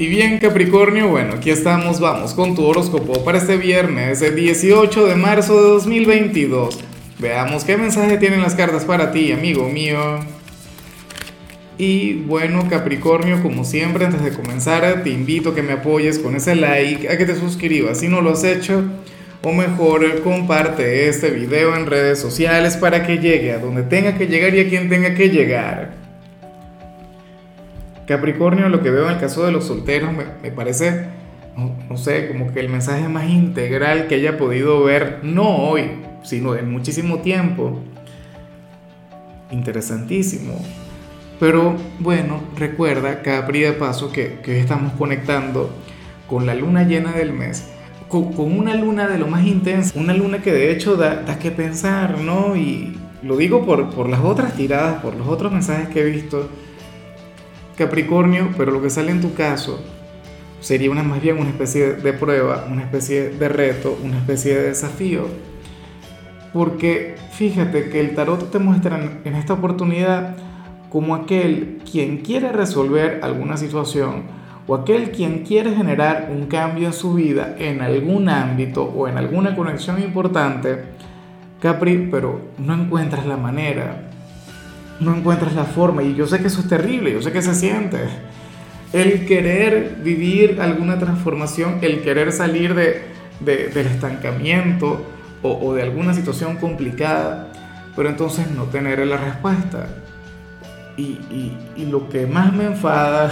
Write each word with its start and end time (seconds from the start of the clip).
Y 0.00 0.06
bien 0.06 0.38
Capricornio, 0.38 1.08
bueno, 1.08 1.34
aquí 1.34 1.50
estamos, 1.50 2.00
vamos 2.00 2.32
con 2.32 2.54
tu 2.54 2.64
horóscopo 2.64 3.22
para 3.22 3.36
este 3.36 3.58
viernes, 3.58 4.22
el 4.22 4.34
18 4.34 5.04
de 5.04 5.14
marzo 5.14 5.62
de 5.62 5.68
2022. 5.68 6.78
Veamos 7.18 7.64
qué 7.64 7.76
mensaje 7.76 8.16
tienen 8.16 8.40
las 8.40 8.54
cartas 8.54 8.86
para 8.86 9.12
ti, 9.12 9.30
amigo 9.30 9.68
mío. 9.68 10.20
Y 11.76 12.14
bueno 12.14 12.66
Capricornio, 12.70 13.42
como 13.42 13.62
siempre, 13.62 14.06
antes 14.06 14.24
de 14.24 14.32
comenzar, 14.32 15.02
te 15.02 15.10
invito 15.10 15.50
a 15.50 15.54
que 15.54 15.62
me 15.62 15.74
apoyes 15.74 16.18
con 16.18 16.34
ese 16.34 16.54
like, 16.54 17.06
a 17.06 17.18
que 17.18 17.26
te 17.26 17.36
suscribas 17.36 18.00
si 18.00 18.08
no 18.08 18.22
lo 18.22 18.30
has 18.30 18.42
hecho, 18.42 18.82
o 19.42 19.52
mejor 19.52 20.22
comparte 20.22 21.10
este 21.10 21.28
video 21.28 21.76
en 21.76 21.84
redes 21.84 22.18
sociales 22.18 22.78
para 22.78 23.06
que 23.06 23.18
llegue 23.18 23.52
a 23.52 23.58
donde 23.58 23.82
tenga 23.82 24.16
que 24.16 24.28
llegar 24.28 24.54
y 24.54 24.60
a 24.60 24.68
quien 24.70 24.88
tenga 24.88 25.14
que 25.14 25.28
llegar. 25.28 25.99
Capricornio, 28.10 28.68
lo 28.68 28.82
que 28.82 28.90
veo 28.90 29.06
en 29.06 29.12
el 29.12 29.20
caso 29.20 29.46
de 29.46 29.52
los 29.52 29.66
solteros 29.66 30.10
me, 30.12 30.50
parece, 30.50 31.06
no, 31.56 31.96
sé, 31.96 32.26
como 32.26 32.52
que 32.52 32.58
el 32.58 32.68
mensaje 32.68 33.08
más 33.08 33.30
integral 33.30 34.08
que 34.08 34.16
haya 34.16 34.36
podido 34.36 34.82
ver, 34.82 35.20
no 35.22 35.48
hoy, 35.48 35.92
sino 36.24 36.56
en 36.56 36.72
muchísimo 36.72 37.20
tiempo. 37.20 37.78
Interesantísimo. 39.52 40.60
Pero 41.38 41.76
bueno, 42.00 42.40
recuerda, 42.56 43.22
Capri, 43.22 43.60
de 43.60 43.74
paso, 43.74 44.10
que, 44.10 44.40
que 44.42 44.58
estamos 44.58 44.92
conectando 44.94 45.70
con 46.26 46.46
la 46.46 46.56
luna 46.56 46.82
llena 46.82 47.12
del 47.12 47.32
mes, 47.32 47.68
con, 48.08 48.32
con, 48.32 48.58
una 48.58 48.74
luna 48.74 49.06
de 49.06 49.18
lo 49.18 49.28
más 49.28 49.46
intensa, 49.46 49.96
una 49.96 50.14
luna 50.14 50.42
que 50.42 50.52
de 50.52 50.72
hecho 50.72 50.96
da, 50.96 51.22
da 51.22 51.38
que 51.38 51.52
pensar, 51.52 52.18
¿no? 52.18 52.56
Y 52.56 52.98
lo 53.22 53.36
digo 53.36 53.64
por, 53.64 53.90
por 53.90 54.08
las 54.08 54.24
otras 54.24 54.54
tiradas, 54.56 55.00
por 55.00 55.14
los 55.14 55.28
otros 55.28 55.52
mensajes 55.52 55.90
que 55.90 56.00
he 56.00 56.10
visto 56.10 56.48
Capricornio, 57.80 58.50
pero 58.58 58.72
lo 58.72 58.82
que 58.82 58.90
sale 58.90 59.10
en 59.10 59.22
tu 59.22 59.32
caso 59.32 59.82
sería 60.60 60.90
una, 60.90 61.02
más 61.02 61.22
bien 61.22 61.38
una 61.38 61.48
especie 61.48 61.94
de 61.94 62.12
prueba, 62.12 62.66
una 62.70 62.82
especie 62.82 63.30
de 63.30 63.48
reto, 63.48 63.98
una 64.04 64.18
especie 64.18 64.54
de 64.54 64.62
desafío. 64.68 65.28
Porque 66.52 67.14
fíjate 67.32 67.88
que 67.88 68.00
el 68.00 68.14
tarot 68.14 68.50
te 68.50 68.58
muestra 68.58 69.00
en 69.24 69.34
esta 69.34 69.54
oportunidad 69.54 70.36
como 70.90 71.14
aquel 71.14 71.78
quien 71.90 72.18
quiere 72.18 72.52
resolver 72.52 73.20
alguna 73.22 73.56
situación 73.56 74.24
o 74.66 74.74
aquel 74.74 75.10
quien 75.10 75.44
quiere 75.44 75.74
generar 75.74 76.28
un 76.30 76.48
cambio 76.48 76.88
en 76.88 76.92
su 76.92 77.14
vida 77.14 77.56
en 77.58 77.80
algún 77.80 78.28
ámbito 78.28 78.84
o 78.84 79.08
en 79.08 79.16
alguna 79.16 79.56
conexión 79.56 80.02
importante, 80.02 80.84
Capri, 81.60 82.08
pero 82.10 82.42
no 82.58 82.74
encuentras 82.74 83.24
la 83.24 83.38
manera 83.38 84.09
no 85.00 85.16
encuentras 85.16 85.54
la 85.54 85.64
forma. 85.64 86.02
Y 86.02 86.14
yo 86.14 86.26
sé 86.26 86.40
que 86.40 86.46
eso 86.46 86.60
es 86.60 86.68
terrible, 86.68 87.12
yo 87.12 87.22
sé 87.22 87.32
que 87.32 87.42
se 87.42 87.54
siente. 87.54 87.98
El 88.92 89.26
querer 89.26 89.96
vivir 90.02 90.60
alguna 90.60 90.98
transformación, 90.98 91.78
el 91.82 92.02
querer 92.02 92.32
salir 92.32 92.74
de, 92.74 93.02
del 93.40 93.86
estancamiento 93.86 95.04
o, 95.42 95.74
de 95.74 95.82
alguna 95.82 96.12
situación 96.12 96.56
complicada, 96.56 97.48
pero 97.96 98.08
entonces 98.08 98.50
no 98.50 98.64
tener 98.64 99.04
la 99.06 99.16
respuesta. 99.16 99.86
Y, 100.96 101.18
y, 101.76 101.86
lo 101.86 102.10
que 102.10 102.26
más 102.26 102.52
me 102.52 102.64
enfada 102.64 103.30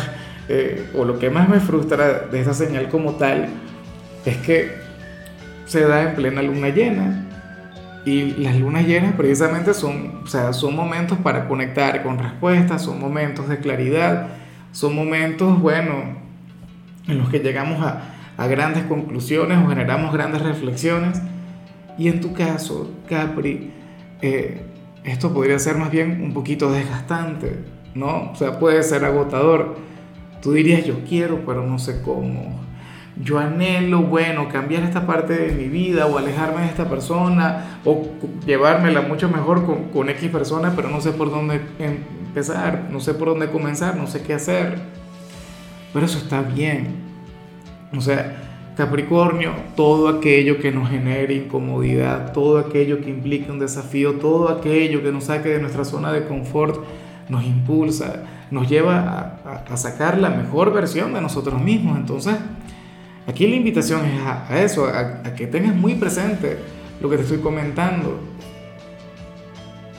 eh, 0.49 0.89
o 0.97 1.05
lo 1.05 1.19
que 1.19 1.29
más 1.29 1.51
me 1.51 1.61
frustra 1.61 2.21
de 2.21 2.41
esa 2.41 2.55
señal 2.55 2.89
como 2.89 3.17
tal 3.17 3.49
es 4.25 4.39
que 4.39 4.79
se 5.67 5.83
da 5.83 6.09
en 6.09 6.15
plena 6.15 6.41
luna 6.41 6.71
llena 6.71 7.28
y 8.09 8.35
las 8.39 8.57
lunas 8.57 8.87
llenas 8.87 9.13
precisamente 9.13 9.75
son, 9.75 10.23
o 10.25 10.27
sea, 10.27 10.55
son 10.55 10.75
momentos 10.75 11.19
para 11.19 11.47
conectar 11.47 12.03
con 12.03 12.19
respuestas, 12.19 12.83
son 12.83 12.99
momentos 12.99 13.51
de 13.51 13.59
claridad, 13.59 14.29
son 14.73 14.95
momentos, 14.95 15.61
bueno, 15.61 16.17
en 17.07 17.19
los 17.19 17.29
que 17.29 17.41
llegamos 17.41 17.83
a, 17.83 18.15
a 18.39 18.47
grandes 18.47 18.85
conclusiones 18.85 19.59
o 19.59 19.69
generamos 19.69 20.11
grandes 20.15 20.41
reflexiones. 20.41 21.21
Y 21.99 22.09
en 22.09 22.23
tu 22.23 22.33
caso, 22.33 22.91
Capri, 23.07 23.73
eh, 24.23 24.63
esto 25.05 25.35
podría 25.35 25.59
ser 25.59 25.77
más 25.77 25.91
bien 25.91 26.23
un 26.23 26.33
poquito 26.33 26.73
desgastante, 26.73 27.59
¿no? 27.95 28.31
O 28.33 28.37
sea, 28.37 28.59
puede 28.59 28.83
ser 28.85 29.05
agotador. 29.05 29.77
Tú 30.41 30.53
dirías, 30.53 30.87
yo 30.87 31.05
quiero, 31.07 31.45
pero 31.45 31.63
no 31.67 31.79
sé 31.79 32.01
cómo 32.01 32.59
yo 33.23 33.39
anhelo, 33.39 34.03
bueno, 34.03 34.49
cambiar 34.49 34.85
esta 34.85 35.07
parte 35.07 35.35
de 35.35 35.53
mi 35.53 35.69
vida 35.69 36.07
o 36.07 36.19
alejarme 36.19 36.63
de 36.63 36.69
esta 36.69 36.89
persona 36.89 37.81
o 37.85 38.07
llevármela 38.47 39.03
mucho 39.03 39.29
mejor 39.29 39.67
con, 39.67 39.85
con 39.85 40.09
X 40.09 40.31
persona, 40.31 40.73
pero 40.77 40.89
no 40.89 41.01
sé 41.01 41.13
por 41.13 41.31
dónde 41.31 41.61
empezar, 41.79 42.89
no 42.91 43.01
sé 43.01 43.15
por 43.15 43.29
dónde 43.29 43.51
comenzar, 43.51 43.97
no 43.97 44.07
sé 44.07 44.23
qué 44.23 44.35
hacer. 44.35 44.79
Pero 45.93 46.07
eso 46.07 46.19
está 46.19 46.43
bien. 46.43 47.09
O 47.97 48.01
sea, 48.01 48.37
Capricornio, 48.77 49.53
todo 49.75 50.09
aquello 50.09 50.61
que 50.61 50.71
nos 50.71 50.89
genere 50.89 51.35
incomodidad, 51.35 52.33
todo 52.33 52.59
aquello 52.59 53.01
que 53.01 53.11
implique 53.11 53.51
un 53.51 53.59
desafío, 53.59 54.15
todo 54.15 54.49
aquello 54.49 55.03
que 55.03 55.11
nos 55.11 55.25
saque 55.25 55.49
de 55.49 55.59
nuestra 55.59 55.85
zona 55.85 56.13
de 56.13 56.25
confort, 56.27 56.85
nos 57.29 57.45
impulsa, 57.45 58.23
nos 58.51 58.69
lleva 58.69 59.41
a, 59.45 59.65
a 59.73 59.77
sacar 59.77 60.19
la 60.19 60.31
mejor 60.31 60.73
versión 60.73 61.13
de 61.15 61.21
nosotros 61.21 61.61
mismos. 61.61 61.99
Entonces, 61.99 62.37
Aquí 63.29 63.47
la 63.47 63.57
invitación 63.57 64.07
es 64.07 64.23
a, 64.25 64.63
eso, 64.63 64.87
a, 64.87 65.23
que 65.35 65.47
tengas 65.47 65.77
muy 65.77 65.97
presente 65.97 66.57
lo 66.99 67.11
que 67.11 67.17
te 67.19 67.25
estoy 67.25 67.39
comentando. 67.39 68.19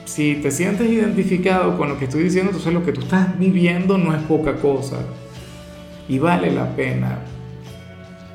Si 0.04 0.34
te 0.34 0.50
sientes 0.50 0.90
identificado 0.90 1.78
con 1.78 1.88
lo 1.88 1.96
que 1.96 2.06
estoy 2.06 2.24
diciendo, 2.24 2.50
entonces 2.50 2.74
lo 2.74 2.84
que 2.84 2.90
tú 2.90 3.02
estás 3.02 3.38
viviendo 3.38 3.96
no 3.96 4.12
es 4.12 4.20
poca 4.24 4.56
cosa. 4.56 4.96
Y 6.08 6.18
vale 6.18 6.50
la 6.50 6.74
pena. 6.74 7.20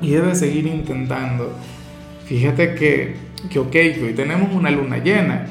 Y 0.00 0.12
debes 0.12 0.38
seguir 0.38 0.66
intentando. 0.66 1.52
Fíjate 2.24 2.74
que, 2.74 3.16
que 3.50 3.58
ok, 3.58 3.74
hoy 4.02 4.14
tenemos 4.16 4.54
una 4.54 4.70
luna 4.70 4.96
llena, 4.96 5.46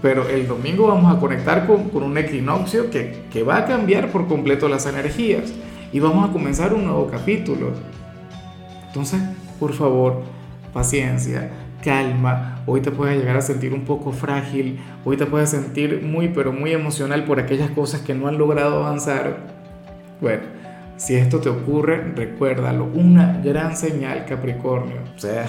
pero 0.00 0.26
el 0.26 0.48
domingo 0.48 0.86
vamos 0.86 1.14
a 1.14 1.20
conectar 1.20 1.66
con, 1.66 1.90
con 1.90 2.02
un 2.02 2.16
equinoccio 2.16 2.90
que, 2.90 3.24
que 3.30 3.42
va 3.42 3.58
a 3.58 3.66
cambiar 3.66 4.10
por 4.10 4.26
completo 4.26 4.70
las 4.70 4.86
energías. 4.86 5.52
Y 5.92 6.00
vamos 6.00 6.30
a 6.30 6.32
comenzar 6.32 6.72
un 6.72 6.86
nuevo 6.86 7.08
capítulo. 7.08 7.72
Entonces, 8.96 9.20
por 9.60 9.74
favor, 9.74 10.22
paciencia, 10.72 11.50
calma. 11.84 12.62
Hoy 12.64 12.80
te 12.80 12.90
puedes 12.90 13.18
llegar 13.18 13.36
a 13.36 13.42
sentir 13.42 13.74
un 13.74 13.84
poco 13.84 14.10
frágil, 14.10 14.80
hoy 15.04 15.18
te 15.18 15.26
puedes 15.26 15.50
sentir 15.50 16.00
muy, 16.02 16.30
pero 16.30 16.50
muy 16.50 16.72
emocional 16.72 17.24
por 17.24 17.38
aquellas 17.38 17.70
cosas 17.72 18.00
que 18.00 18.14
no 18.14 18.26
han 18.26 18.38
logrado 18.38 18.82
avanzar. 18.82 19.36
Bueno, 20.18 20.44
si 20.96 21.14
esto 21.14 21.40
te 21.40 21.50
ocurre, 21.50 22.10
recuérdalo, 22.16 22.86
una 22.86 23.38
gran 23.44 23.76
señal 23.76 24.24
Capricornio. 24.24 24.96
O 25.14 25.18
sea, 25.18 25.44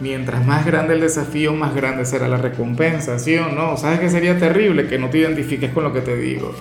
mientras 0.00 0.46
más 0.46 0.64
grande 0.64 0.94
el 0.94 1.02
desafío, 1.02 1.52
más 1.52 1.74
grande 1.74 2.06
será 2.06 2.28
la 2.28 2.38
recompensa, 2.38 3.18
¿sí 3.18 3.36
o 3.36 3.50
no? 3.50 3.76
¿Sabes 3.76 4.00
qué 4.00 4.08
sería 4.08 4.38
terrible? 4.38 4.88
Que 4.88 4.98
no 4.98 5.10
te 5.10 5.18
identifiques 5.18 5.70
con 5.72 5.84
lo 5.84 5.92
que 5.92 6.00
te 6.00 6.16
digo. 6.16 6.54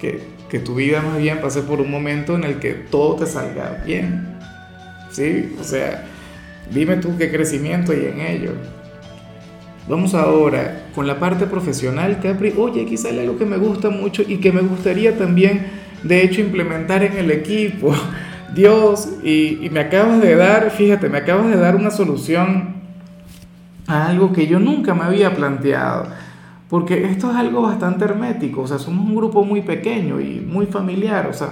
Que, 0.00 0.20
que 0.50 0.58
tu 0.58 0.74
vida 0.74 1.00
más 1.00 1.18
bien 1.18 1.40
pase 1.40 1.62
por 1.62 1.80
un 1.80 1.92
momento 1.92 2.34
en 2.34 2.42
el 2.42 2.58
que 2.58 2.72
todo 2.72 3.14
te 3.14 3.26
salga 3.26 3.84
bien. 3.86 4.25
¿Sí? 5.16 5.56
O 5.58 5.64
sea, 5.64 6.04
dime 6.72 6.96
tú 6.96 7.16
qué 7.16 7.30
crecimiento 7.30 7.92
hay 7.92 8.06
en 8.06 8.20
ello. 8.20 8.52
Vamos 9.88 10.14
ahora 10.14 10.88
con 10.94 11.06
la 11.06 11.18
parte 11.18 11.46
profesional, 11.46 12.18
Capri. 12.20 12.52
Oye, 12.56 12.82
aquí 12.82 12.96
sale 12.96 13.22
algo 13.22 13.38
que 13.38 13.46
me 13.46 13.56
gusta 13.56 13.88
mucho 13.88 14.22
y 14.26 14.38
que 14.38 14.52
me 14.52 14.60
gustaría 14.60 15.16
también, 15.16 15.66
de 16.02 16.22
hecho, 16.22 16.40
implementar 16.40 17.02
en 17.02 17.16
el 17.16 17.30
equipo. 17.30 17.94
Dios, 18.54 19.08
y, 19.22 19.64
y 19.64 19.70
me 19.70 19.80
acabas 19.80 20.20
de 20.20 20.34
dar, 20.36 20.70
fíjate, 20.70 21.08
me 21.08 21.18
acabas 21.18 21.48
de 21.48 21.56
dar 21.56 21.76
una 21.76 21.90
solución 21.90 22.74
a 23.86 24.08
algo 24.08 24.32
que 24.32 24.46
yo 24.46 24.58
nunca 24.58 24.94
me 24.94 25.04
había 25.04 25.34
planteado. 25.34 26.08
Porque 26.68 27.04
esto 27.04 27.30
es 27.30 27.36
algo 27.36 27.62
bastante 27.62 28.04
hermético, 28.04 28.62
o 28.62 28.66
sea, 28.66 28.78
somos 28.78 29.06
un 29.06 29.14
grupo 29.14 29.44
muy 29.44 29.62
pequeño 29.62 30.20
y 30.20 30.40
muy 30.40 30.66
familiar, 30.66 31.28
o 31.28 31.32
sea, 31.32 31.50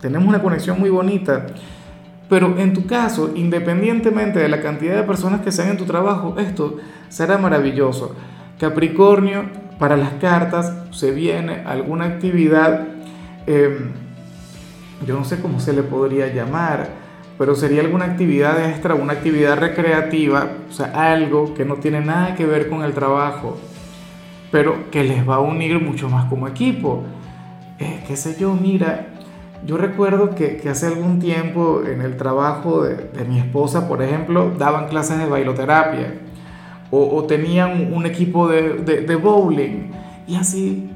tenemos 0.00 0.28
una 0.28 0.40
conexión 0.40 0.78
muy 0.78 0.88
bonita. 0.88 1.46
Pero 2.28 2.58
en 2.58 2.72
tu 2.72 2.86
caso, 2.86 3.32
independientemente 3.34 4.40
de 4.40 4.48
la 4.48 4.60
cantidad 4.60 4.96
de 4.96 5.02
personas 5.04 5.42
que 5.42 5.52
sean 5.52 5.70
en 5.70 5.76
tu 5.76 5.84
trabajo, 5.84 6.36
esto 6.38 6.78
será 7.08 7.38
maravilloso. 7.38 8.16
Capricornio, 8.58 9.44
para 9.78 9.96
las 9.96 10.14
cartas 10.14 10.72
se 10.90 11.10
viene 11.10 11.62
alguna 11.66 12.06
actividad, 12.06 12.86
em, 13.46 13.92
yo 15.06 15.16
no 15.16 15.24
sé 15.24 15.40
cómo 15.40 15.60
se 15.60 15.72
le 15.72 15.82
podría 15.82 16.32
llamar, 16.32 16.88
pero 17.38 17.54
sería 17.54 17.82
alguna 17.82 18.06
actividad 18.06 18.70
extra, 18.70 18.94
una 18.94 19.12
actividad 19.12 19.58
recreativa, 19.58 20.48
o 20.68 20.72
sea, 20.72 21.12
algo 21.12 21.54
que 21.54 21.64
no 21.64 21.74
tiene 21.74 22.00
nada 22.00 22.34
que 22.34 22.46
ver 22.46 22.68
con 22.68 22.82
el 22.82 22.92
trabajo, 22.92 23.58
pero 24.50 24.90
que 24.90 25.04
les 25.04 25.28
va 25.28 25.36
a 25.36 25.40
unir 25.40 25.80
mucho 25.80 26.08
más 26.08 26.24
como 26.30 26.48
equipo. 26.48 27.04
Eh, 27.78 28.02
qué 28.08 28.16
sé 28.16 28.36
yo, 28.40 28.54
mira, 28.54 29.08
yo 29.66 29.76
recuerdo 29.76 30.34
que, 30.34 30.62
hace 30.70 30.86
algún 30.86 31.18
tiempo 31.18 31.82
en 31.84 32.00
el 32.00 32.16
trabajo 32.16 32.84
de, 32.84 33.24
mi 33.24 33.38
esposa, 33.38 33.88
por 33.88 34.02
ejemplo, 34.02 34.52
daban 34.56 34.88
clases 34.88 35.18
de 35.18 35.26
bailoterapia 35.26 36.14
o, 36.90 37.24
tenían 37.24 37.92
un 37.92 38.06
equipo 38.06 38.48
de, 38.48 39.16
bowling 39.16 39.90
y 40.26 40.36
así. 40.36 40.90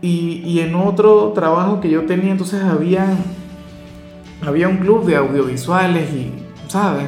Y, 0.00 0.42
y, 0.44 0.60
en 0.60 0.74
otro 0.74 1.32
trabajo 1.34 1.80
que 1.80 1.88
yo 1.88 2.04
tenía, 2.04 2.32
entonces 2.32 2.62
había 2.62 3.16
había 4.42 4.68
un 4.68 4.78
club 4.78 5.06
de 5.06 5.16
audiovisuales 5.16 6.12
y, 6.12 6.32
¿sabes? 6.68 7.06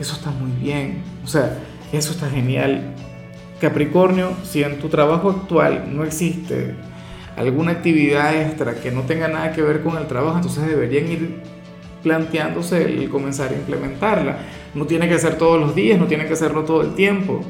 Eso 0.00 0.14
está 0.14 0.30
muy 0.30 0.50
bien. 0.52 1.02
O 1.24 1.26
sea, 1.26 1.58
eso 1.92 2.12
está 2.12 2.28
genial. 2.28 2.94
Capricornio, 3.60 4.32
si 4.42 4.62
en 4.62 4.78
tu 4.78 4.88
trabajo 4.88 5.30
actual 5.30 5.94
no 5.94 6.04
existe 6.04 6.74
alguna 7.36 7.72
actividad 7.72 8.34
extra 8.40 8.74
que 8.74 8.90
no 8.90 9.02
tenga 9.02 9.28
nada 9.28 9.52
que 9.52 9.62
ver 9.62 9.82
con 9.82 9.96
el 9.96 10.06
trabajo, 10.06 10.36
entonces 10.36 10.66
deberían 10.66 11.10
ir 11.10 11.42
planteándose 12.02 12.84
el 12.84 13.08
comenzar 13.08 13.50
a 13.50 13.54
implementarla. 13.54 14.38
No 14.74 14.86
tiene 14.86 15.08
que 15.08 15.18
ser 15.18 15.36
todos 15.36 15.60
los 15.60 15.74
días, 15.74 15.98
no 15.98 16.06
tiene 16.06 16.26
que 16.26 16.34
hacerlo 16.34 16.64
todo 16.64 16.82
el 16.82 16.94
tiempo, 16.94 17.40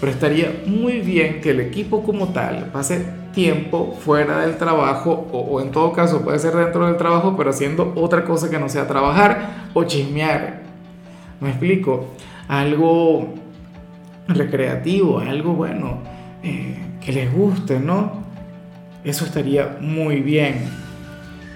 pero 0.00 0.12
estaría 0.12 0.62
muy 0.66 1.00
bien 1.00 1.40
que 1.40 1.50
el 1.50 1.60
equipo 1.60 2.02
como 2.02 2.28
tal 2.28 2.70
pase 2.72 3.06
tiempo 3.32 3.96
fuera 4.00 4.40
del 4.40 4.56
trabajo 4.56 5.28
o, 5.32 5.38
o 5.40 5.60
en 5.60 5.70
todo 5.70 5.92
caso 5.92 6.22
puede 6.22 6.38
ser 6.38 6.54
dentro 6.54 6.86
del 6.86 6.96
trabajo, 6.96 7.36
pero 7.36 7.50
haciendo 7.50 7.92
otra 7.96 8.24
cosa 8.24 8.50
que 8.50 8.58
no 8.58 8.68
sea 8.68 8.86
trabajar 8.86 9.68
o 9.74 9.84
chismear. 9.84 10.62
¿Me 11.40 11.50
explico? 11.50 12.06
Algo 12.48 13.34
recreativo, 14.28 15.18
algo 15.18 15.52
bueno, 15.52 15.98
eh, 16.42 16.76
que 17.04 17.12
les 17.12 17.32
guste, 17.32 17.78
¿no? 17.78 18.23
Eso 19.04 19.26
estaría 19.26 19.76
muy 19.80 20.20
bien. 20.20 20.64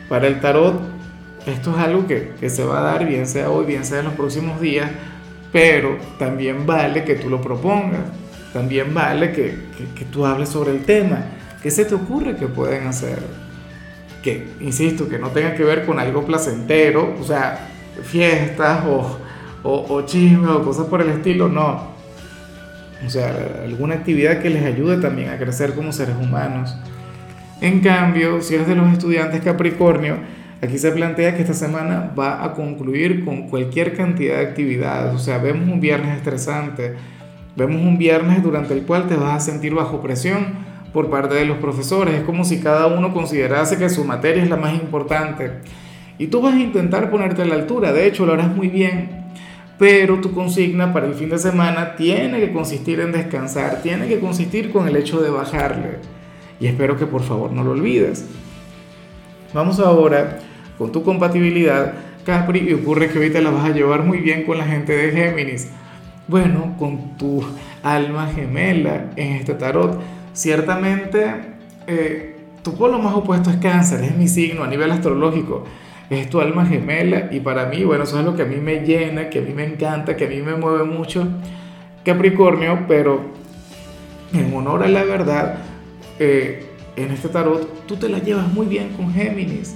Para 0.09 0.27
el 0.27 0.41
tarot, 0.41 0.81
esto 1.47 1.71
es 1.71 1.79
algo 1.79 2.07
que, 2.07 2.33
que, 2.39 2.51
se 2.51 2.63
va 2.63 2.81
a 2.81 2.83
dar, 2.83 3.07
bien 3.07 3.27
sea 3.27 3.51
hoy, 3.51 3.65
bien 3.65 3.85
sea 3.85 4.01
en 4.01 4.07
los 4.07 4.15
próximos 4.15 4.61
días, 4.61 4.91
pero 5.51 5.97
también 6.19 6.67
vale 6.67 7.05
que 7.05 7.15
tú 7.15 7.31
lo 7.31 7.41
propongas, 7.41 8.01
también 8.53 8.93
vale 8.93 9.33
que, 9.33 9.57
que, 9.97 10.05
tú 10.05 10.27
hables 10.27 10.51
sobre 10.51 10.73
el 10.73 10.85
tema. 10.85 11.25
¿Qué 11.63 11.71
se 11.71 11.87
te 11.87 11.95
ocurre 11.95 12.37
que 12.37 12.47
pueden 12.47 12.87
hacer? 12.87 13.19
Que, 14.23 14.49
insisto, 14.61 15.09
que 15.09 15.19
no 15.19 15.29
tenga 15.31 15.55
que 15.55 15.65
ver 15.65 15.87
con 15.87 15.99
algo 15.99 16.25
placentero, 16.25 17.17
o 17.19 17.25
sea, 17.25 17.69
fiestas 18.03 18.85
o, 18.87 19.19
o, 19.63 19.87
o 19.89 20.03
chisme 20.03 20.49
o 20.49 20.63
cosas 20.63 20.87
por 20.87 21.01
el 21.01 21.09
estilo, 21.09 21.49
no. 21.49 21.97
O 23.07 23.09
sea, 23.09 23.63
alguna 23.65 23.95
actividad 23.95 24.41
que 24.43 24.51
les 24.51 24.65
ayude 24.65 24.99
también 24.99 25.31
a 25.31 25.39
crecer 25.39 25.75
como 25.75 25.93
seres 25.93 26.17
humanos. 26.21 26.77
En 27.61 27.81
cambio, 27.81 28.41
si 28.41 28.55
eres 28.55 28.69
de 28.69 28.77
los 28.77 28.93
estudiantes 28.93 29.41
Capricornio, 29.41 30.19
aquí 30.63 30.79
se 30.79 30.93
plantea 30.93 31.35
que 31.35 31.43
esta 31.43 31.55
semana 31.55 32.13
va 32.17 32.45
a 32.45 32.53
concluir 32.55 33.25
con 33.25 33.49
cualquier 33.49 33.97
cantidad 33.97 34.37
de 34.37 34.47
actividades. 34.47 35.13
O 35.13 35.19
sea, 35.19 35.39
vemos 35.39 35.69
un 35.69 35.81
viernes 35.81 36.17
estresante, 36.17 36.95
vemos 37.57 37.83
un 37.83 37.99
viernes 37.99 38.45
durante 38.45 38.75
el 38.75 38.83
cual 38.83 39.09
te 39.09 39.17
vas 39.17 39.35
a 39.35 39.41
sentir 39.51 39.75
bajo 39.75 40.01
presión 40.01 40.69
por 40.93 41.11
parte 41.11 41.35
de 41.35 41.47
los 41.47 41.59
profesores. 41.59 42.15
Es 42.15 42.23
como 42.23 42.45
si 42.45 42.61
cada 42.61 42.87
uno 42.87 43.13
considerase 43.13 43.77
que 43.77 43.89
su 43.89 44.05
materia 44.05 44.45
es 44.45 44.49
la 44.49 44.57
más 44.57 44.75
importante. 44.75 45.51
Y 46.17 46.29
tú 46.29 46.41
vas 46.41 46.55
a 46.55 46.61
intentar 46.61 47.11
ponerte 47.11 47.43
a 47.43 47.45
la 47.45 47.57
altura. 47.57 47.93
De 47.93 48.07
hecho, 48.07 48.25
lo 48.25 48.35
harás 48.35 48.55
muy 48.55 48.69
bien. 48.69 49.27
Pero 49.81 50.21
tu 50.21 50.33
consigna 50.33 50.93
para 50.93 51.07
el 51.07 51.15
fin 51.15 51.29
de 51.29 51.39
semana 51.39 51.97
tiene 51.97 52.39
que 52.39 52.53
consistir 52.53 53.01
en 53.01 53.11
descansar, 53.11 53.81
tiene 53.83 54.07
que 54.07 54.21
consistir 54.21 54.71
con 54.71 54.87
el 54.89 54.97
hecho 54.97 55.21
de 55.21 55.31
bajarle 55.31 56.18
y 56.61 56.67
espero 56.67 56.97
que 56.97 57.07
por 57.07 57.23
favor 57.23 57.53
no 57.53 57.63
lo 57.65 57.73
olvides. 57.73 58.27
Vamos 59.55 59.81
ahora 59.81 60.39
con 60.77 60.93
tu 60.93 61.03
compatibilidad, 61.03 61.95
Capri, 62.25 62.61
y 62.61 62.75
ocurre 62.75 63.09
que 63.09 63.19
ahorita 63.19 63.41
la 63.41 63.51
vas 63.51 63.65
a 63.65 63.73
llevar 63.73 64.05
muy 64.05 64.19
bien 64.19 64.45
con 64.45 64.59
la 64.59 64.65
gente 64.65 64.95
de 64.95 65.13
Géminis. 65.13 65.71
Bueno, 66.27 66.75
con 66.79 67.17
tu 67.17 67.43
alma 67.83 68.29
gemela 68.35 69.07
en 69.17 69.37
este 69.37 69.55
tarot, 69.55 69.99
ciertamente 70.35 71.25
eh, 71.87 72.37
tu 72.63 72.75
polo 72.75 72.99
más 72.99 73.15
opuesto 73.15 73.49
es 73.49 73.57
cáncer, 73.57 74.05
es 74.05 74.15
mi 74.15 74.29
signo 74.29 74.63
a 74.63 74.67
nivel 74.67 74.91
astrológico, 74.91 75.65
es 76.11 76.29
tu 76.29 76.41
alma 76.41 76.67
gemela 76.67 77.29
y 77.31 77.41
para 77.41 77.67
mí, 77.67 77.83
bueno, 77.85 78.05
eso 78.05 78.19
es 78.19 78.27
lo 78.27 78.37
que 78.37 78.43
a 78.43 78.45
mí 78.45 78.57
me 78.57 78.81
llena, 78.81 79.31
que 79.31 79.39
a 79.39 79.43
mí 79.43 79.55
me 79.55 79.65
encanta, 79.65 80.17
que 80.17 80.27
a 80.27 80.29
mí 80.29 80.43
me 80.43 80.55
mueve 80.55 80.85
mucho, 80.85 81.27
Capricornio, 82.05 82.81
pero 82.87 83.23
en 84.35 84.55
honor 84.55 84.85
a 84.85 84.89
la 84.89 85.05
verdad, 85.05 85.57
eh, 86.19 86.67
en 86.97 87.11
este 87.11 87.29
tarot, 87.29 87.87
tú 87.87 87.97
te 87.97 88.09
la 88.09 88.19
llevas 88.19 88.53
muy 88.53 88.67
bien 88.67 88.91
con 88.91 89.13
Géminis. 89.13 89.75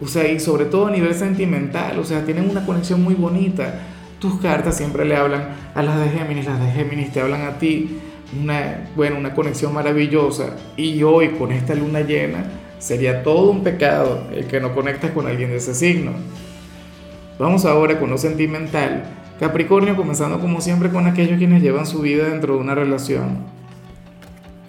O 0.00 0.06
sea, 0.06 0.28
y 0.28 0.40
sobre 0.40 0.66
todo 0.66 0.86
a 0.86 0.90
nivel 0.90 1.14
sentimental, 1.14 1.98
o 1.98 2.04
sea, 2.04 2.24
tienen 2.24 2.48
una 2.48 2.64
conexión 2.64 3.02
muy 3.02 3.14
bonita. 3.14 3.80
Tus 4.18 4.40
cartas 4.40 4.76
siempre 4.76 5.04
le 5.04 5.16
hablan 5.16 5.48
a 5.74 5.82
las 5.82 5.98
de 5.98 6.08
Géminis, 6.10 6.46
las 6.46 6.60
de 6.60 6.70
Géminis 6.72 7.12
te 7.12 7.20
hablan 7.20 7.42
a 7.42 7.58
ti. 7.58 7.98
Una, 8.40 8.88
bueno, 8.96 9.18
una 9.18 9.34
conexión 9.34 9.72
maravillosa. 9.72 10.56
Y 10.76 11.02
hoy 11.02 11.30
con 11.30 11.52
esta 11.52 11.74
luna 11.74 12.00
llena 12.00 12.44
sería 12.78 13.22
todo 13.22 13.50
un 13.50 13.62
pecado 13.62 14.28
el 14.32 14.46
que 14.46 14.60
no 14.60 14.74
conectes 14.74 15.10
con 15.12 15.26
alguien 15.26 15.50
de 15.50 15.56
ese 15.56 15.74
signo. 15.74 16.12
Vamos 17.38 17.64
ahora 17.64 17.98
con 17.98 18.10
lo 18.10 18.18
sentimental. 18.18 19.04
Capricornio 19.40 19.96
comenzando 19.96 20.38
como 20.38 20.60
siempre 20.60 20.90
con 20.90 21.06
aquellos 21.06 21.38
quienes 21.38 21.62
llevan 21.62 21.86
su 21.86 22.00
vida 22.00 22.28
dentro 22.28 22.54
de 22.54 22.60
una 22.60 22.74
relación. 22.74 23.38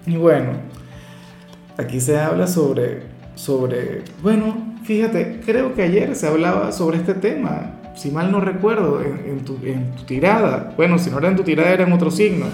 Y 0.06 0.16
bueno, 0.16 0.52
Aquí 1.78 2.00
se 2.00 2.18
habla 2.18 2.46
sobre, 2.46 3.02
sobre, 3.34 4.02
bueno, 4.22 4.76
fíjate, 4.84 5.40
creo 5.44 5.74
que 5.74 5.82
ayer 5.82 6.16
se 6.16 6.26
hablaba 6.26 6.72
sobre 6.72 6.96
este 6.96 7.12
tema, 7.12 7.74
si 7.94 8.10
mal 8.10 8.32
no 8.32 8.40
recuerdo, 8.40 9.02
en, 9.02 9.44
tu, 9.44 9.58
en 9.62 9.94
tu 9.94 10.04
tirada. 10.04 10.72
Bueno, 10.76 10.98
si 10.98 11.10
no 11.10 11.18
era 11.18 11.28
en 11.28 11.36
tu 11.36 11.42
tirada, 11.42 11.70
era 11.70 11.84
en 11.84 11.92
otro 11.92 12.10
signo. 12.10 12.46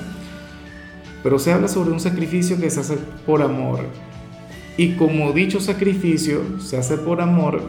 Pero 1.23 1.39
se 1.39 1.53
habla 1.53 1.69
sobre 1.69 1.93
un 1.93 2.01
sacrificio 2.01 2.59
que 2.59 2.69
se 2.69 2.81
hace 2.81 2.97
por 3.25 3.43
amor. 3.43 3.81
Y 4.77 4.95
como 4.95 5.33
dicho 5.33 5.61
sacrificio 5.61 6.61
se 6.61 6.79
hace 6.79 6.97
por 6.97 7.21
amor, 7.21 7.63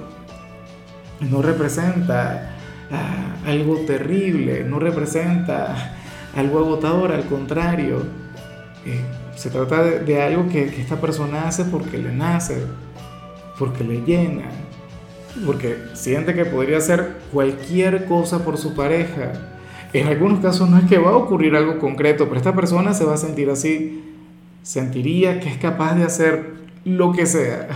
no 1.20 1.42
representa 1.42 2.56
ah, 2.92 3.36
algo 3.46 3.78
terrible, 3.86 4.64
no 4.64 4.80
representa 4.80 5.96
algo 6.36 6.60
agotador, 6.60 7.12
al 7.12 7.26
contrario. 7.26 8.02
Eh, 8.86 9.02
se 9.36 9.50
trata 9.50 9.84
de, 9.84 10.22
algo 10.22 10.48
que, 10.50 10.64
esta 10.64 11.02
persona 11.02 11.48
hace 11.48 11.66
porque 11.66 11.98
le 11.98 12.14
nace, 12.14 12.58
porque 13.58 13.84
le 13.84 14.02
llena, 14.02 14.46
porque 15.46 15.78
siente 15.94 16.34
que 16.34 16.46
podría 16.46 16.78
hacer 16.78 17.18
cualquier 17.32 18.06
cosa 18.06 18.44
por 18.44 18.58
su 18.58 18.76
pareja. 18.76 19.34
En 19.94 20.08
algunos 20.08 20.40
casos 20.40 20.70
no 20.70 20.78
es 20.78 20.86
que 20.86 20.98
va 20.98 21.12
a 21.12 21.18
ocurrir 21.18 21.56
algo 21.56 21.80
concreto, 21.80 22.26
pero 22.26 22.38
esta 22.38 22.56
persona 22.56 22.94
se 22.94 23.06
va 23.06 23.14
a 23.14 23.18
sentir 23.18 23.50
así, 23.50 24.04
sentiría 24.62 25.40
que 25.40 25.50
es 25.50 25.58
capaz 25.58 25.96
de 25.96 26.04
hacer 26.04 26.54
lo 26.86 27.12
que 27.12 27.26
sea. 27.26 27.68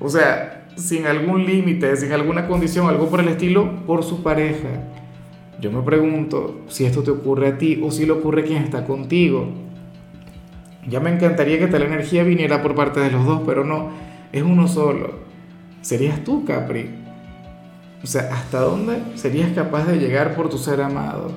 O 0.00 0.08
sea, 0.08 0.68
sin 0.76 1.06
algún 1.06 1.44
límite, 1.44 1.96
sin 1.96 2.12
alguna 2.12 2.46
condición, 2.46 2.88
algo 2.88 3.08
por 3.08 3.20
el 3.20 3.28
estilo, 3.28 3.84
por 3.86 4.04
su 4.04 4.22
pareja. 4.22 4.68
Yo 5.60 5.72
me 5.72 5.82
pregunto 5.82 6.60
si 6.68 6.84
esto 6.84 7.02
te 7.02 7.10
ocurre 7.10 7.48
a 7.48 7.58
ti 7.58 7.80
o 7.82 7.90
si 7.90 8.06
le 8.06 8.12
ocurre 8.12 8.42
a 8.42 8.44
quien 8.44 8.62
está 8.62 8.84
contigo. 8.84 9.48
Ya 10.88 11.00
me 11.00 11.10
encantaría 11.10 11.58
que 11.58 11.66
tal 11.66 11.82
energía 11.82 12.22
viniera 12.22 12.62
por 12.62 12.74
parte 12.74 13.00
de 13.00 13.10
los 13.10 13.24
dos, 13.24 13.42
pero 13.44 13.64
no, 13.64 13.90
es 14.32 14.42
uno 14.42 14.68
solo. 14.68 15.14
Serías 15.82 16.24
tú, 16.24 16.44
Capri. 16.44 16.90
O 18.02 18.06
sea, 18.06 18.30
¿hasta 18.32 18.60
dónde 18.60 19.02
serías 19.16 19.52
capaz 19.52 19.86
de 19.86 19.98
llegar 19.98 20.36
por 20.36 20.48
tu 20.48 20.58
ser 20.58 20.80
amado? 20.80 21.32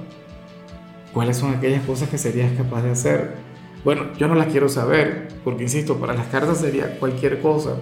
¿Cuáles 1.14 1.38
son 1.38 1.54
aquellas 1.54 1.84
cosas 1.84 2.10
que 2.10 2.18
serías 2.18 2.52
capaz 2.54 2.84
de 2.84 2.92
hacer? 2.92 3.36
Bueno, 3.84 4.14
yo 4.18 4.28
no 4.28 4.36
las 4.36 4.48
quiero 4.48 4.70
saber, 4.70 5.28
porque 5.44 5.64
insisto, 5.64 5.98
para 5.98 6.14
las 6.14 6.28
cartas 6.28 6.60
sería 6.60 7.00
cualquier 7.00 7.42
cosa. 7.42 7.78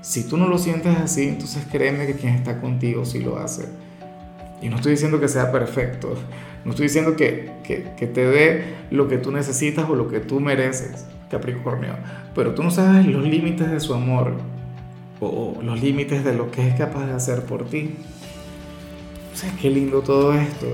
Si 0.00 0.28
tú 0.28 0.36
no 0.36 0.48
lo 0.48 0.58
sientes 0.58 0.96
así, 0.96 1.28
entonces 1.28 1.64
créeme 1.70 2.06
que 2.06 2.14
quien 2.14 2.34
está 2.34 2.60
contigo 2.60 3.04
sí 3.04 3.20
lo 3.20 3.38
hace. 3.38 3.68
Y 4.62 4.68
no 4.68 4.76
estoy 4.76 4.92
diciendo 4.92 5.20
que 5.20 5.28
sea 5.28 5.50
perfecto, 5.50 6.14
no 6.64 6.70
estoy 6.70 6.86
diciendo 6.86 7.16
que, 7.16 7.50
que, 7.64 8.06
te 8.06 8.26
dé 8.26 8.74
lo 8.90 9.08
que 9.08 9.18
tú 9.18 9.32
necesitas 9.32 9.88
o 9.90 9.96
lo 9.96 10.08
que 10.08 10.20
tú 10.20 10.38
mereces, 10.38 11.06
Capricornio, 11.28 11.96
pero 12.34 12.54
tú 12.54 12.62
no 12.62 12.70
sabes 12.70 13.06
los 13.06 13.24
límites 13.24 13.70
de 13.70 13.80
su 13.80 13.94
amor 13.94 14.34
o, 15.20 15.58
los 15.62 15.80
límites 15.80 16.24
de 16.24 16.34
lo 16.34 16.50
que 16.50 16.68
es 16.68 16.74
capaz 16.74 17.06
de 17.06 17.14
hacer 17.14 17.42
por 17.42 17.64
ti. 17.64 17.94
O 19.32 19.36
sea, 19.36 19.50
qué 19.60 19.70
lindo 19.70 20.02
todo 20.02 20.34
esto. 20.34 20.66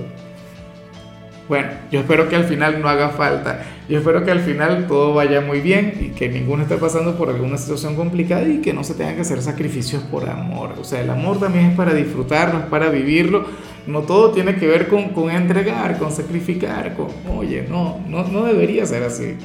Bueno, 1.49 1.69
yo 1.91 2.01
espero 2.01 2.29
que 2.29 2.37
al 2.37 2.45
final 2.45 2.83
no 2.83 2.89
haga 2.89 3.09
falta. 3.09 3.65
Yo 3.89 3.99
espero 3.99 4.23
que 4.23 4.31
al 4.31 4.41
final 4.41 4.87
todo 4.87 5.15
vaya 5.15 5.41
muy 5.41 5.61
bien 5.63 5.95
y 5.99 6.09
que 6.09 6.29
ninguno 6.29 6.65
esté 6.65 6.77
pasando 6.77 7.17
por 7.17 7.31
alguna 7.31 7.57
situación 7.57 7.97
complicada 7.97 8.47
y 8.47 8.61
que 8.61 8.75
no 8.75 8.85
se 8.85 8.93
tengan 8.93 9.15
que 9.15 9.23
hacer 9.23 9.41
sacrificios 9.41 10.03
por 10.03 10.29
amor. 10.29 10.75
O 10.79 10.85
sea, 10.85 11.01
el 11.01 11.09
amor 11.09 11.41
también 11.41 11.67
es 11.67 11.77
para 11.77 11.95
disfrutarlo, 11.95 12.59
es 12.59 12.67
para 12.67 12.91
vivirlo 12.91 13.47
no 13.87 14.03
todo 14.03 14.33
tiene 14.33 14.57
que 14.57 14.67
ver 14.67 14.89
con, 14.89 15.11
con 15.11 15.31
entregar, 15.31 15.99
con 15.99 16.13
sacrificar, 16.13 16.95
con, 16.95 17.09
oye, 17.37 17.67
no, 17.69 17.99
no, 18.07 18.25
no 18.25 18.45
debería 18.45 18.85
ser 18.87 19.03
así. 19.03 19.37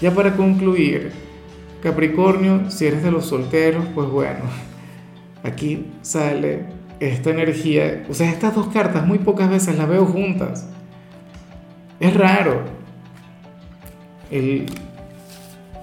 Ya 0.00 0.12
para 0.12 0.36
concluir, 0.36 1.12
Capricornio, 1.82 2.70
si 2.70 2.86
eres 2.86 3.02
de 3.02 3.10
los 3.10 3.26
solteros, 3.26 3.84
pues 3.94 4.08
bueno, 4.08 4.44
aquí 5.42 5.86
sale 6.02 6.66
esta 7.00 7.30
energía, 7.30 8.04
o 8.08 8.14
sea, 8.14 8.30
estas 8.30 8.54
dos 8.54 8.68
cartas 8.68 9.06
muy 9.06 9.18
pocas 9.18 9.50
veces 9.50 9.76
las 9.76 9.88
veo 9.88 10.06
juntas. 10.06 10.68
Es 12.00 12.14
raro. 12.14 12.62
El, 14.30 14.66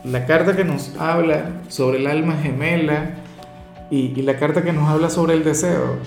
la 0.04 0.25
carta 0.25 0.56
que 0.56 0.63
nos 0.63 0.96
habla 0.98 1.62
sobre 1.68 1.98
el 1.98 2.08
alma 2.08 2.38
gemela, 2.38 3.15
Y, 3.92 4.22
la 4.24 4.38
carta 4.38 4.63
que 4.63 4.74
nos 4.74 4.89
habla 4.89 5.10
sobre 5.10 5.36
el 5.36 5.44
deseo 5.44 6.00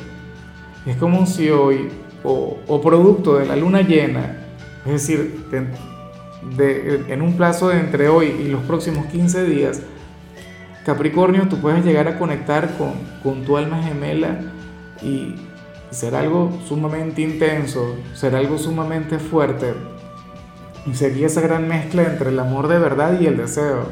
es 0.89 0.97
como 0.97 1.27
si 1.27 1.51
hoy, 1.51 1.89
o, 2.25 2.81
producto 2.83 3.37
de 3.39 3.47
la 3.47 3.57
luna 3.57 3.83
llena, 3.83 4.39
es 4.87 4.93
decir, 4.93 5.45
de, 6.57 7.05
en 7.09 7.23
un 7.23 7.37
plazo 7.37 7.69
de 7.69 7.79
entre 7.79 8.09
hoy 8.09 8.27
y 8.27 8.49
los 8.49 8.63
próximos 8.63 9.07
15 9.07 9.45
días, 9.45 9.83
Capricornio, 10.87 11.49
tú 11.49 11.61
puedes 11.61 11.85
llegar 11.85 12.09
a 12.09 12.19
conectar 12.19 12.79
con, 12.79 12.93
con 13.23 13.45
tu 13.45 13.59
alma 13.59 13.83
gemela 13.83 14.41
y 15.03 15.35
será 15.91 16.21
algo 16.21 16.59
sumamente 16.67 17.21
intenso, 17.21 17.97
será 18.15 18.39
algo 18.39 18.57
sumamente 18.57 19.19
fuerte. 19.19 19.75
Y 20.87 20.95
sería 20.95 21.27
esa 21.27 21.43
gran 21.43 21.69
mezcla 21.69 22.05
entre 22.05 22.31
el 22.31 22.39
amor 22.39 22.69
de 22.69 22.79
verdad 22.79 23.21
y 23.21 23.27
el 23.27 23.37
deseo. 23.37 23.91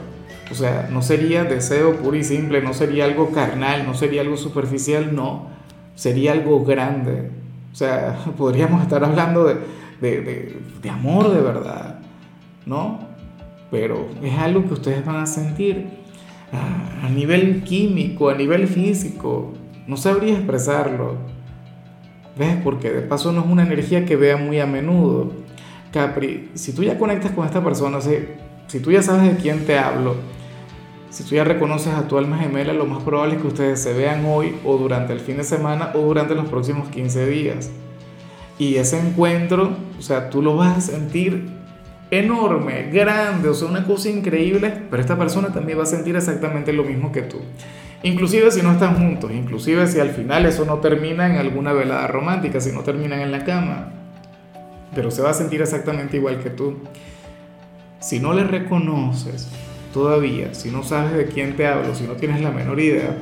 O 0.51 0.55
sea, 0.55 0.89
no 0.91 1.03
sería 1.03 1.45
deseo 1.45 1.97
puro 1.97 2.17
y 2.17 2.25
simple, 2.25 2.63
no 2.63 2.73
sería 2.73 3.05
algo 3.05 3.31
carnal, 3.33 3.85
no 3.85 3.95
sería 3.95 4.23
algo 4.23 4.37
superficial, 4.37 5.15
no. 5.15 5.49
Sería 5.97 6.33
algo 6.33 6.65
grande. 6.65 7.31
O 7.73 7.75
sea, 7.75 8.17
podríamos 8.39 8.83
estar 8.83 9.03
hablando 9.03 9.45
de, 9.45 9.57
de, 10.01 10.61
de, 10.81 10.91
amor 10.91 11.31
de 11.35 11.41
verdad, 11.41 11.99
¿no? 12.65 13.01
Pero 13.71 14.07
es 14.23 14.39
algo 14.39 14.65
que 14.65 14.75
ustedes 14.75 15.05
van 15.05 15.17
a 15.17 15.27
sentir 15.27 15.89
a, 16.53 17.07
a 17.07 17.09
nivel 17.09 17.65
químico, 17.65 18.31
a 18.31 18.35
nivel 18.35 18.69
físico. 18.69 19.53
No 19.89 19.97
sabría 19.97 20.35
expresarlo. 20.35 21.17
¿Ves? 22.39 22.57
Porque 22.63 22.91
de 22.91 23.01
paso 23.01 23.33
no 23.33 23.41
es 23.41 23.47
una 23.47 23.63
energía 23.65 24.05
que 24.05 24.15
vea 24.15 24.37
muy 24.37 24.61
a 24.61 24.67
menudo. 24.67 25.33
Capri, 25.93 26.51
si 26.55 26.73
tú 26.73 26.85
ya 26.85 26.99
conectas 26.99 27.33
con 27.33 27.47
esta 27.47 27.65
persona, 27.65 28.01
si, 28.01 28.11
si 28.67 28.81
tú 28.81 28.93
ya 28.93 29.03
sabes 29.03 29.35
de 29.35 29.43
quién 29.43 29.65
te 29.65 29.79
hablo, 29.79 30.17
si 31.17 31.25
tú 31.25 31.35
ya 31.35 31.45
reconoces 31.45 31.95
a 31.95 32.07
tu 32.07 32.19
alma 32.19 32.37
gemela, 32.37 32.75
lo 32.75 32.85
más 32.85 33.03
probable 33.03 33.37
es 33.37 33.41
que 33.41 33.47
ustedes 33.47 33.83
se 33.83 33.95
vean 33.95 34.27
hoy 34.27 34.55
o 34.67 34.77
durante 34.77 35.15
el 35.15 35.21
fin 35.21 35.39
de 35.39 35.45
semana 35.45 35.93
o 35.95 36.01
durante 36.01 36.35
los 36.35 36.47
próximos 36.47 36.91
15 36.91 37.27
días. 37.27 37.71
Y 38.59 38.77
ese 38.77 39.01
encuentro, 39.01 39.79
o 39.99 40.03
sea, 40.03 40.29
tú 40.29 40.43
lo 40.43 40.57
vas 40.57 40.77
a 40.77 40.81
sentir 40.83 41.49
enorme, 42.11 42.91
grande, 42.93 43.49
o 43.49 43.55
sea, 43.55 43.67
una 43.67 43.87
cosa 43.87 44.11
increíble, 44.11 44.71
pero 44.91 45.01
esta 45.01 45.17
persona 45.17 45.55
también 45.55 45.79
va 45.79 45.85
a 45.85 45.87
sentir 45.87 46.17
exactamente 46.17 46.75
lo 46.75 46.85
mismo 46.85 47.11
que 47.13 47.23
tú. 47.23 47.39
Inclusive 48.03 48.51
si 48.51 48.61
no 48.61 48.73
están 48.73 48.97
juntos, 48.97 49.31
inclusive 49.33 49.87
si 49.87 49.99
al 49.99 50.11
final 50.11 50.45
eso 50.45 50.67
no 50.67 50.81
termina 50.81 51.27
en 51.29 51.37
alguna 51.37 51.73
velada 51.73 52.09
romántica, 52.09 52.61
si 52.61 52.73
no 52.73 52.83
terminan 52.83 53.21
en 53.21 53.33
la 53.33 53.43
cama, 53.43 53.91
pero 54.95 55.11
se 55.11 55.23
va 55.23 55.31
a 55.31 55.35
sentir 55.35 55.63
exactamente 55.63 56.19
igual 56.19 56.43
que 56.43 56.51
tú. 56.51 56.77
Si 58.01 58.21
no 58.21 58.35
le 58.35 58.45
reconoces 58.45 59.49
todavía, 59.97 60.53
si 60.53 60.71
no 60.71 60.83
sabes 60.83 61.15
de 61.15 61.25
quién 61.25 61.57
te 61.57 61.67
hablo, 61.67 61.95
si 61.95 62.05
no 62.05 62.17
tienes 62.17 62.43
la 62.43 62.51
menor 62.51 62.79
idea, 62.79 63.17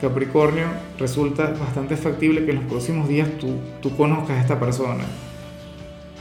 Capricornio, 0.00 0.66
resulta 0.96 1.52
bastante 1.58 1.96
factible 1.96 2.44
que 2.44 2.52
en 2.52 2.58
los 2.58 2.66
próximos 2.66 3.08
días 3.08 3.28
tú, 3.40 3.96
conozcas 3.96 4.38
a 4.38 4.40
esta 4.40 4.60
persona 4.60 5.02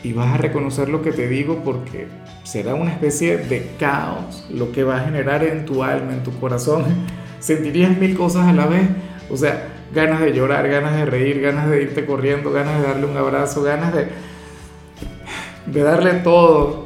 y 0.01 0.13
vas 0.13 0.33
a 0.33 0.37
reconocer 0.37 0.89
lo 0.89 1.03
que 1.03 1.11
te 1.11 1.27
digo 1.27 1.61
porque 1.63 2.07
será 2.43 2.73
una 2.73 2.89
especie 2.89 3.37
de 3.37 3.73
caos 3.79 4.43
lo 4.49 4.71
que 4.71 4.83
va 4.83 4.97
a 4.97 5.01
generar 5.01 5.43
en 5.43 5.65
tu 5.65 5.83
alma, 5.83 6.13
en 6.13 6.23
tu 6.23 6.31
corazón. 6.39 6.83
Sentirías 7.39 7.95
mil 7.95 8.17
cosas 8.17 8.47
a 8.47 8.53
la 8.53 8.65
vez, 8.65 8.87
o 9.29 9.37
sea, 9.37 9.67
ganas 9.93 10.21
de 10.21 10.33
llorar, 10.33 10.67
ganas 10.67 10.95
de 10.95 11.05
reír, 11.05 11.41
ganas 11.41 11.69
de 11.69 11.83
irte 11.83 12.07
corriendo, 12.07 12.51
ganas 12.51 12.81
de 12.81 12.87
darle 12.87 13.05
un 13.05 13.17
abrazo, 13.17 13.61
ganas 13.61 13.93
de, 13.93 14.07
de 15.67 15.83
darle 15.83 16.13
todo. 16.21 16.80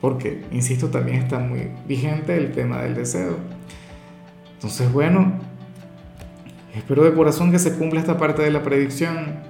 Porque, 0.00 0.44
insisto, 0.50 0.88
también 0.88 1.18
está 1.18 1.38
muy 1.38 1.70
vigente 1.86 2.36
el 2.36 2.52
tema 2.52 2.82
del 2.82 2.94
deseo. 2.94 3.36
Entonces, 4.54 4.90
bueno, 4.92 5.40
Espero 6.74 7.02
de 7.02 7.12
corazón 7.12 7.50
que 7.50 7.58
se 7.58 7.74
cumpla 7.74 7.98
esta 7.98 8.16
parte 8.16 8.42
de 8.42 8.50
la 8.50 8.62
predicción, 8.62 9.40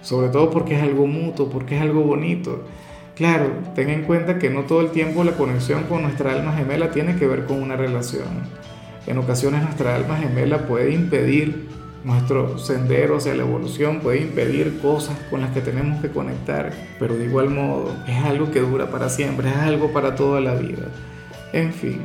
sobre 0.00 0.28
todo 0.28 0.50
porque 0.50 0.76
es 0.76 0.82
algo 0.82 1.06
mutuo, 1.06 1.50
porque 1.50 1.76
es 1.76 1.82
algo 1.82 2.02
bonito. 2.02 2.64
Claro, 3.16 3.50
ten 3.74 3.90
en 3.90 4.02
cuenta 4.02 4.38
que 4.38 4.48
no 4.48 4.62
todo 4.62 4.80
el 4.80 4.90
tiempo 4.90 5.24
la 5.24 5.32
conexión 5.32 5.84
con 5.84 6.02
nuestra 6.02 6.32
alma 6.32 6.52
gemela 6.52 6.92
tiene 6.92 7.16
que 7.16 7.26
ver 7.26 7.46
con 7.46 7.60
una 7.60 7.76
relación. 7.76 8.28
En 9.08 9.18
ocasiones 9.18 9.62
nuestra 9.62 9.96
alma 9.96 10.18
gemela 10.18 10.66
puede 10.68 10.92
impedir 10.92 11.68
nuestro 12.06 12.56
sendero 12.56 13.16
hacia 13.16 13.34
la 13.34 13.42
evolución, 13.42 13.98
puede 13.98 14.20
impedir 14.22 14.78
cosas 14.80 15.18
con 15.28 15.40
las 15.40 15.50
que 15.50 15.60
tenemos 15.60 16.00
que 16.00 16.08
conectar, 16.08 16.72
pero 17.00 17.16
de 17.16 17.24
igual 17.24 17.50
modo 17.50 17.92
es 18.06 18.24
algo 18.24 18.52
que 18.52 18.60
dura 18.60 18.90
para 18.90 19.08
siempre, 19.08 19.48
es 19.50 19.56
algo 19.56 19.92
para 19.92 20.14
toda 20.14 20.40
la 20.40 20.54
vida. 20.54 20.86
En 21.52 21.72
fin, 21.72 22.02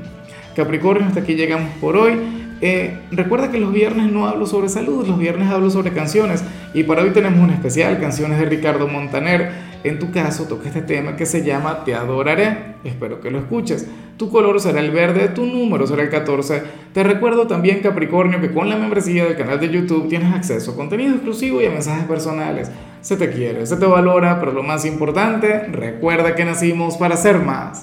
Capricornio, 0.56 1.06
hasta 1.06 1.20
aquí 1.20 1.36
llegamos 1.36 1.70
por 1.80 1.96
hoy. 1.96 2.14
Eh, 2.62 3.00
recuerda 3.12 3.52
que 3.52 3.60
los 3.60 3.72
viernes 3.72 4.12
no 4.12 4.28
hablo 4.28 4.48
sobre 4.48 4.70
salud, 4.70 5.08
los 5.08 5.20
viernes 5.20 5.50
hablo 5.52 5.70
sobre 5.70 5.92
canciones 5.92 6.44
y 6.74 6.84
para 6.84 7.04
hoy 7.04 7.12
tenemos 7.12 7.40
un 7.40 7.52
especial, 7.52 8.00
canciones 8.00 8.40
de 8.40 8.46
Ricardo 8.46 8.88
Montaner. 8.88 9.71
En 9.84 9.98
tu 9.98 10.12
caso 10.12 10.46
toca 10.46 10.68
este 10.68 10.82
tema 10.82 11.16
que 11.16 11.26
se 11.26 11.44
llama 11.44 11.84
Te 11.84 11.96
adoraré. 11.96 12.76
Espero 12.84 13.20
que 13.20 13.32
lo 13.32 13.40
escuches. 13.40 13.88
Tu 14.18 14.30
color 14.30 14.60
será 14.60 14.80
el 14.80 14.92
verde, 14.92 15.30
tu 15.30 15.46
número 15.46 15.88
será 15.88 16.04
el 16.04 16.10
14. 16.10 16.62
Te 16.94 17.04
recuerdo 17.04 17.48
también 17.48 17.80
Capricornio 17.80 18.40
que 18.40 18.52
con 18.52 18.70
la 18.70 18.78
membresía 18.78 19.26
del 19.26 19.36
canal 19.36 19.60
de 19.60 19.70
YouTube 19.70 20.10
tienes 20.10 20.34
acceso 20.34 20.72
a 20.72 20.76
contenido 20.76 21.16
exclusivo 21.16 21.62
y 21.62 21.66
a 21.66 21.72
mensajes 21.72 22.06
personales. 22.06 22.70
Se 23.02 23.18
te 23.18 23.32
quiere, 23.32 23.66
se 23.66 23.78
te 23.78 23.86
valora, 23.88 24.40
pero 24.40 24.52
lo 24.52 24.62
más 24.62 24.86
importante, 24.86 25.64
recuerda 25.72 26.36
que 26.36 26.46
nacimos 26.46 26.98
para 26.98 27.18
ser 27.18 27.40
más. 27.40 27.80